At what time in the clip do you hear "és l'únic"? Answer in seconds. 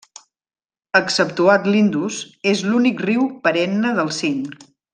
2.53-3.05